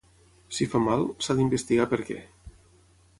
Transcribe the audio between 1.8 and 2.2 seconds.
per què